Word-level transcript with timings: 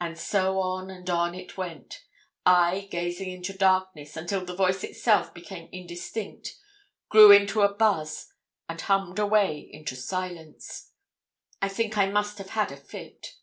And 0.00 0.18
so 0.18 0.58
on 0.58 0.90
and 0.90 1.08
on 1.08 1.32
it 1.32 1.56
went, 1.56 2.02
I 2.44 2.88
gazing 2.90 3.30
into 3.30 3.56
darkness, 3.56 4.16
until 4.16 4.44
the 4.44 4.52
voice 4.56 4.82
itself 4.82 5.32
became 5.32 5.68
indistinct, 5.70 6.56
grew 7.08 7.30
into 7.30 7.60
a 7.60 7.72
buzz, 7.72 8.32
and 8.68 8.80
hummed 8.80 9.20
away 9.20 9.60
into 9.70 9.94
silence. 9.94 10.90
I 11.62 11.68
think 11.68 11.96
I 11.96 12.08
must 12.10 12.38
have 12.38 12.50
had 12.50 12.72
a 12.72 12.76
fit. 12.76 13.36